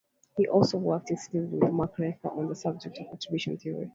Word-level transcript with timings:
He 0.35 0.47
also 0.47 0.79
worked 0.79 1.11
extensively 1.11 1.59
with 1.59 1.71
Mark 1.73 1.95
Lepper 1.97 2.35
on 2.35 2.47
the 2.47 2.55
subject 2.55 2.97
of 2.97 3.05
attribution 3.13 3.57
theory. 3.59 3.89